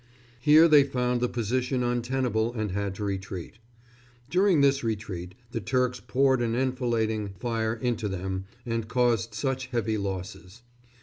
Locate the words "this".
4.61-4.83